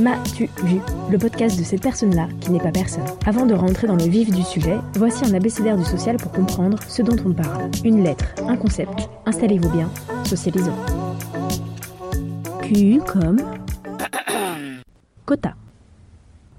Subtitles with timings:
[0.00, 0.80] M'as-tu vu
[1.10, 3.04] Le podcast de cette personne-là qui n'est pas personne.
[3.24, 6.82] Avant de rentrer dans le vif du sujet, voici un abécédaire du social pour comprendre
[6.88, 7.70] ce dont on parle.
[7.84, 9.88] Une lettre, un concept, installez-vous bien,
[10.24, 10.76] socialisons.
[12.62, 13.38] Q comme
[15.24, 15.54] quota.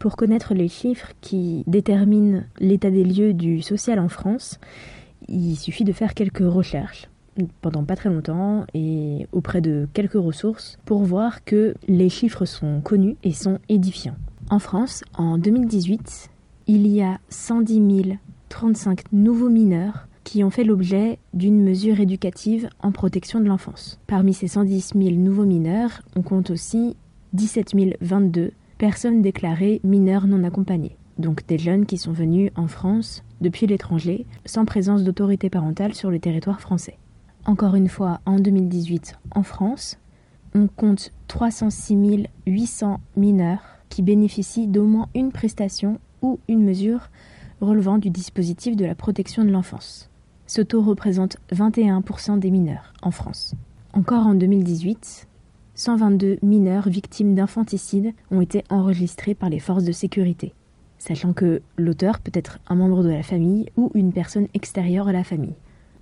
[0.00, 4.58] Pour connaître les chiffres qui déterminent l'état des lieux du social en France,
[5.28, 7.10] il suffit de faire quelques recherches
[7.60, 12.80] pendant pas très longtemps et auprès de quelques ressources pour voir que les chiffres sont
[12.80, 14.16] connus et sont édifiants.
[14.48, 16.30] En France, en 2018,
[16.66, 18.16] il y a 110
[18.48, 24.00] 035 nouveaux mineurs qui ont fait l'objet d'une mesure éducative en protection de l'enfance.
[24.06, 26.96] Parmi ces 110 000 nouveaux mineurs, on compte aussi
[27.34, 33.22] 17 022 personnes déclarées mineurs non accompagnées, donc des jeunes qui sont venus en France
[33.42, 36.96] depuis l'étranger sans présence d'autorité parentale sur le territoire français.
[37.44, 39.98] Encore une fois, en 2018, en France,
[40.54, 47.10] on compte 306 800 mineurs qui bénéficient d'au moins une prestation ou une mesure
[47.60, 50.08] relevant du dispositif de la protection de l'enfance.
[50.46, 53.54] Ce taux représente 21% des mineurs en France.
[53.92, 55.28] Encore en 2018,
[55.80, 60.52] 122 mineurs victimes d'infanticide ont été enregistrés par les forces de sécurité,
[60.98, 65.12] sachant que l'auteur peut être un membre de la famille ou une personne extérieure à
[65.12, 65.54] la famille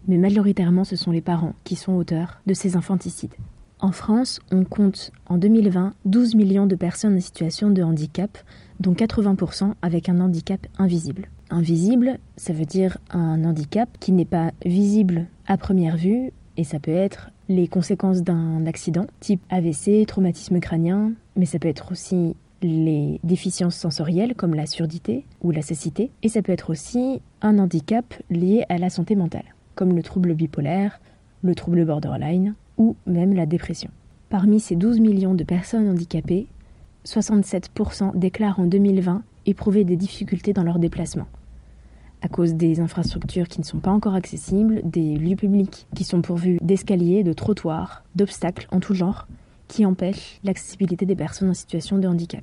[0.09, 3.35] mais majoritairement ce sont les parents qui sont auteurs de ces infanticides.
[3.81, 8.37] En France, on compte en 2020 12 millions de personnes en situation de handicap,
[8.81, 11.29] dont 80% avec un handicap invisible.
[11.51, 16.81] Invisible, ça veut dire un handicap qui n'est pas visible à première vue, et ça
[16.81, 22.37] peut être les conséquences d'un accident, type AVC, traumatisme crânien, mais ça peut être aussi
[22.61, 27.59] les déficiences sensorielles comme la surdité ou la cécité, et ça peut être aussi un
[27.59, 31.01] handicap lié à la santé mentale comme le trouble bipolaire,
[31.43, 33.91] le trouble borderline ou même la dépression.
[34.29, 36.49] Parmi ces 12 millions de personnes handicapées,
[37.07, 41.29] 67% déclarent en 2020 éprouver des difficultés dans leur déplacement,
[42.23, 46.23] à cause des infrastructures qui ne sont pas encore accessibles, des lieux publics qui sont
[46.23, 49.27] pourvus d'escaliers, de trottoirs, d'obstacles en tout genre,
[49.69, 52.43] qui empêchent l'accessibilité des personnes en situation de handicap.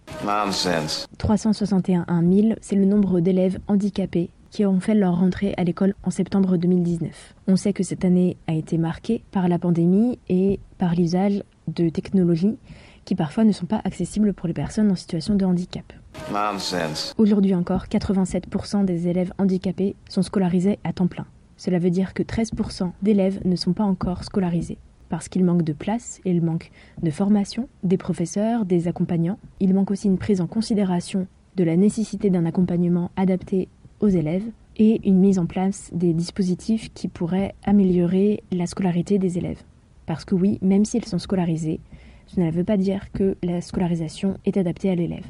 [1.17, 6.11] 361 000, c'est le nombre d'élèves handicapés qui ont fait leur rentrée à l'école en
[6.11, 7.35] septembre 2019.
[7.47, 11.89] On sait que cette année a été marquée par la pandémie et par l'usage de
[11.89, 12.57] technologies
[13.03, 15.83] qui parfois ne sont pas accessibles pour les personnes en situation de handicap.
[17.17, 21.25] Aujourd'hui encore, 87% des élèves handicapés sont scolarisés à temps plein.
[21.57, 24.77] Cela veut dire que 13% d'élèves ne sont pas encore scolarisés
[25.09, 26.71] parce qu'il manque de place, il manque
[27.01, 29.39] de formation, des professeurs, des accompagnants.
[29.59, 34.43] Il manque aussi une prise en considération de la nécessité d'un accompagnement adapté aux élèves
[34.77, 39.61] et une mise en place des dispositifs qui pourraient améliorer la scolarité des élèves.
[40.05, 41.79] Parce que oui, même s'ils sont scolarisés,
[42.27, 45.25] cela ne veut pas dire que la scolarisation est adaptée à l'élève.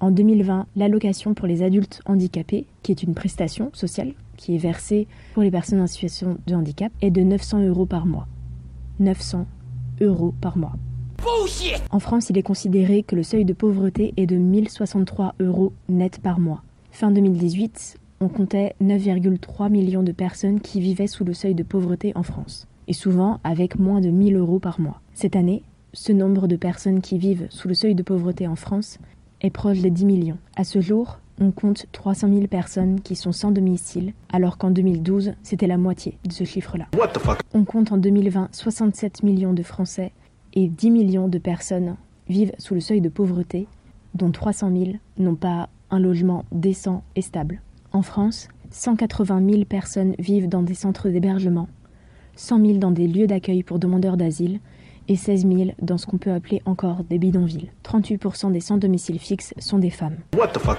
[0.00, 5.06] En 2020, l'allocation pour les adultes handicapés, qui est une prestation sociale qui est versée
[5.32, 8.26] pour les personnes en situation de handicap, est de 900 euros par mois.
[9.00, 9.46] 900
[10.00, 10.74] euros par mois.
[11.90, 16.20] En France, il est considéré que le seuil de pauvreté est de 1063 euros net
[16.20, 16.62] par mois.
[16.90, 22.12] Fin 2018, on comptait 9,3 millions de personnes qui vivaient sous le seuil de pauvreté
[22.14, 25.00] en France, et souvent avec moins de 1000 euros par mois.
[25.14, 25.62] Cette année,
[25.94, 28.98] ce nombre de personnes qui vivent sous le seuil de pauvreté en France
[29.40, 30.38] est proche des 10 millions.
[30.56, 35.34] À ce jour, on compte 300 000 personnes qui sont sans domicile, alors qu'en 2012,
[35.42, 36.86] c'était la moitié de ce chiffre-là.
[37.54, 40.12] On compte en 2020 67 millions de Français
[40.52, 41.96] et 10 millions de personnes
[42.28, 43.66] vivent sous le seuil de pauvreté,
[44.14, 44.84] dont 300 000
[45.18, 47.60] n'ont pas un logement décent et stable.
[47.92, 51.68] En France, 180 000 personnes vivent dans des centres d'hébergement,
[52.36, 54.60] 100 000 dans des lieux d'accueil pour demandeurs d'asile
[55.08, 57.70] et 16 000 dans ce qu'on peut appeler encore des bidonvilles.
[57.84, 60.16] 38% des sans domicile fixe sont des femmes.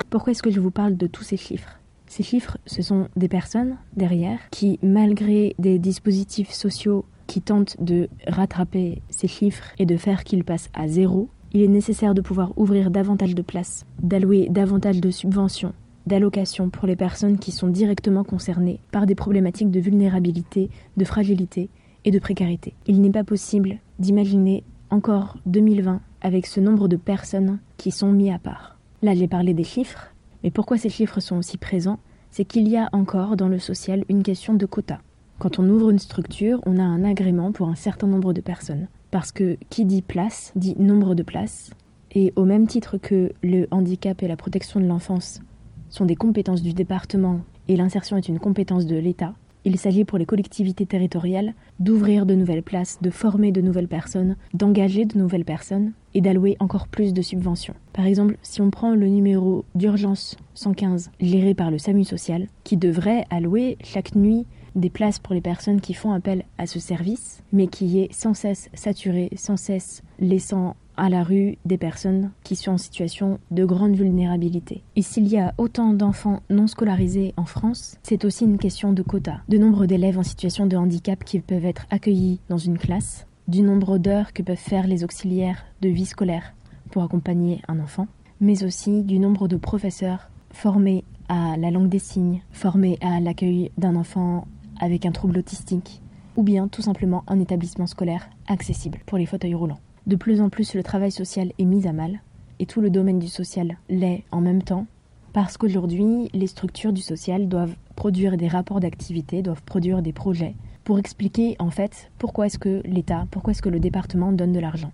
[0.10, 1.80] Pourquoi est-ce que je vous parle de tous ces chiffres?
[2.08, 8.10] Ces chiffres, ce sont des personnes derrière qui, malgré des dispositifs sociaux qui tentent de
[8.28, 12.52] rattraper ces chiffres et de faire qu'ils passent à zéro, Il est nécessaire de pouvoir
[12.58, 15.72] ouvrir davantage de places, d'allouer davantage de subventions,
[16.06, 21.70] d'allocations pour les personnes qui sont directement concernées par des problématiques de vulnérabilité, de fragilité
[22.04, 22.74] et de précarité.
[22.88, 28.32] Il n'est pas possible d'imaginer encore 2020 avec ce nombre de personnes qui sont mis
[28.32, 28.78] à part.
[29.02, 30.14] Là, j'ai parlé des chiffres,
[30.44, 32.00] mais pourquoi ces chiffres sont aussi présents?
[32.32, 35.00] C'est qu'il y a encore dans le social une question de quota.
[35.40, 38.88] Quand on ouvre une structure, on a un agrément pour un certain nombre de personnes.
[39.12, 41.72] Parce que qui dit place dit nombre de places.
[42.12, 45.42] Et au même titre que le handicap et la protection de l'enfance
[45.90, 49.34] sont des compétences du département et l'insertion est une compétence de l'État,
[49.66, 54.38] il s'agit pour les collectivités territoriales d'ouvrir de nouvelles places, de former de nouvelles personnes,
[54.54, 57.74] d'engager de nouvelles personnes et d'allouer encore plus de subventions.
[57.92, 62.78] Par exemple, si on prend le numéro d'urgence 115 géré par le SAMU social, qui
[62.78, 64.46] devrait allouer chaque nuit
[64.76, 68.34] des places pour les personnes qui font appel à ce service, mais qui est sans
[68.34, 73.66] cesse saturé, sans cesse laissant à la rue des personnes qui sont en situation de
[73.66, 74.84] grande vulnérabilité.
[74.96, 79.02] Et s'il y a autant d'enfants non scolarisés en France, c'est aussi une question de
[79.02, 83.28] quota, de nombre d'élèves en situation de handicap qui peuvent être accueillis dans une classe,
[83.48, 86.54] du nombre d'heures que peuvent faire les auxiliaires de vie scolaire
[86.92, 88.08] pour accompagner un enfant,
[88.40, 93.72] mais aussi du nombre de professeurs formés à la langue des signes, formés à l'accueil
[93.78, 94.48] d'un enfant
[94.80, 96.02] avec un trouble autistique,
[96.36, 99.80] ou bien tout simplement un établissement scolaire accessible pour les fauteuils roulants.
[100.08, 102.22] De plus en plus, le travail social est mis à mal,
[102.60, 104.86] et tout le domaine du social l'est en même temps,
[105.34, 110.54] parce qu'aujourd'hui, les structures du social doivent produire des rapports d'activité, doivent produire des projets,
[110.84, 114.60] pour expliquer en fait pourquoi est-ce que l'État, pourquoi est-ce que le département donne de
[114.60, 114.92] l'argent.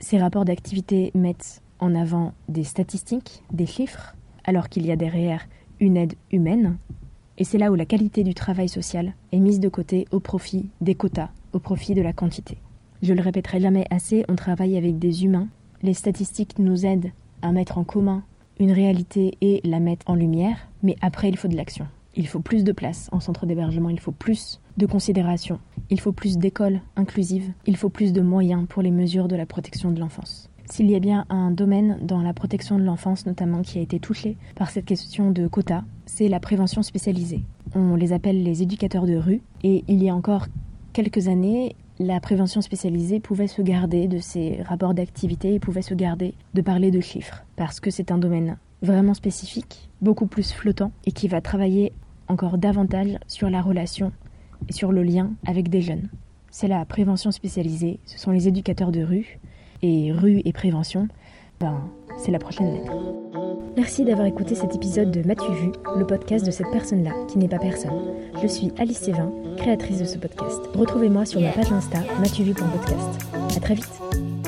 [0.00, 5.46] Ces rapports d'activité mettent en avant des statistiques, des chiffres, alors qu'il y a derrière
[5.78, 6.78] une aide humaine,
[7.36, 10.70] et c'est là où la qualité du travail social est mise de côté au profit
[10.80, 12.58] des quotas, au profit de la quantité.
[13.02, 15.48] Je le répéterai jamais assez, on travaille avec des humains.
[15.82, 17.12] Les statistiques nous aident
[17.42, 18.24] à mettre en commun
[18.58, 21.86] une réalité et la mettre en lumière, mais après il faut de l'action.
[22.16, 25.60] Il faut plus de place en centre d'hébergement, il faut plus de considération,
[25.90, 29.46] il faut plus d'écoles inclusives, il faut plus de moyens pour les mesures de la
[29.46, 30.50] protection de l'enfance.
[30.70, 34.00] S'il y a bien un domaine dans la protection de l'enfance notamment qui a été
[34.00, 37.42] touché par cette question de quotas, c'est la prévention spécialisée.
[37.74, 40.46] On les appelle les éducateurs de rue et il y a encore
[40.98, 45.94] quelques années, la prévention spécialisée pouvait se garder de ses rapports d'activité et pouvait se
[45.94, 50.90] garder de parler de chiffres parce que c'est un domaine vraiment spécifique, beaucoup plus flottant
[51.06, 51.92] et qui va travailler
[52.26, 54.10] encore davantage sur la relation
[54.68, 56.08] et sur le lien avec des jeunes.
[56.50, 59.38] C'est la prévention spécialisée, ce sont les éducateurs de rue
[59.82, 61.06] et rue et prévention,
[61.60, 61.80] ben,
[62.18, 63.47] c'est la prochaine lettre.
[63.76, 67.48] Merci d'avoir écouté cet épisode de M'as-tu vu, le podcast de cette personne-là qui n'est
[67.48, 68.14] pas personne.
[68.42, 70.60] Je suis Alice Sévin, créatrice de ce podcast.
[70.74, 73.56] Retrouvez-moi sur ma page Insta, m'as-tu vu.podcast.
[73.56, 74.47] À très vite.